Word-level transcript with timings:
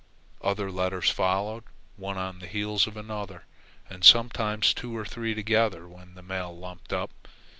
Other 0.41 0.71
letters 0.71 1.11
followed, 1.11 1.63
one 1.95 2.17
on 2.17 2.39
the 2.39 2.47
heels 2.47 2.87
of 2.87 2.97
another, 2.97 3.45
and 3.87 4.03
sometimes 4.03 4.73
two 4.73 4.97
or 4.97 5.05
three 5.05 5.35
together 5.35 5.87
when 5.87 6.15
the 6.15 6.23
mail 6.23 6.57
lumped 6.57 6.91
up. 6.91 7.11